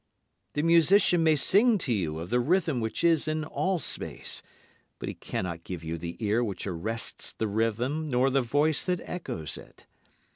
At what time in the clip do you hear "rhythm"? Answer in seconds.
2.39-2.79, 7.47-8.09